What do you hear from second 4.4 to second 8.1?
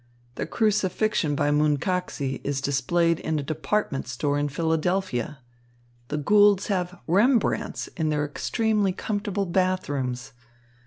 Philadelphia. The Goulds have Rembrandts in